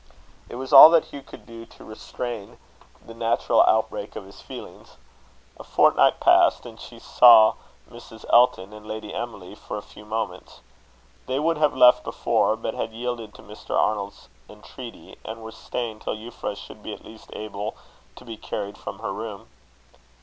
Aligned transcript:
It 0.49 0.55
was 0.55 0.73
all 0.73 0.89
that 0.89 1.05
Hugh 1.13 1.21
could 1.21 1.45
do 1.45 1.63
to 1.63 1.83
restrain 1.85 2.57
the 3.05 3.13
natural 3.13 3.61
outbreak 3.61 4.15
of 4.15 4.25
his 4.25 4.41
feelings. 4.41 4.97
A 5.59 5.63
fortnight 5.63 6.19
passed, 6.19 6.65
and 6.65 6.81
she 6.81 6.97
saw 6.97 7.53
Mrs. 7.87 8.25
Elton 8.33 8.73
and 8.73 8.87
Lady 8.87 9.13
Emily 9.13 9.53
for 9.53 9.77
a 9.77 9.83
few 9.83 10.03
moments. 10.03 10.61
They 11.27 11.37
would 11.39 11.57
have 11.59 11.77
left 11.77 12.03
before, 12.03 12.55
but 12.55 12.73
had 12.73 12.93
yielded 12.93 13.35
to 13.35 13.43
Mr. 13.43 13.77
Arnold's 13.77 14.27
entreaty, 14.49 15.19
and 15.23 15.43
were 15.43 15.51
staying 15.51 15.99
till 15.99 16.15
Euphra 16.15 16.57
should 16.57 16.81
be 16.81 16.93
at 16.95 17.05
least 17.05 17.29
able 17.33 17.75
to 18.15 18.25
be 18.25 18.37
carried 18.37 18.79
from 18.79 18.97
her 19.05 19.13
room. 19.13 19.49